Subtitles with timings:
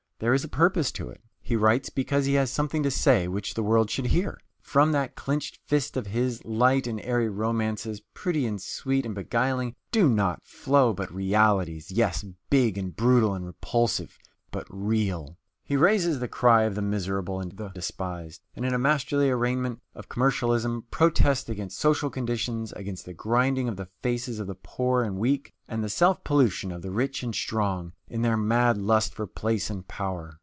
[0.19, 1.19] There is a purpose to it.
[1.41, 4.39] He writes because he has something to say which the world should hear.
[4.61, 9.73] From that clenched fist of his, light and airy romances, pretty and sweet and beguiling,
[9.91, 14.19] do not flow, but realities yes, big and brutal and repulsive,
[14.51, 15.39] but real.
[15.63, 19.81] He raises the cry of the miserable and the despised, and in a masterly arraignment
[19.95, 25.01] of commercialism, protests against social conditions, against the grinding of the faces of the poor
[25.03, 29.13] and weak, and the self pollution of the rich and strong, in their mad lust
[29.13, 30.39] for place and power.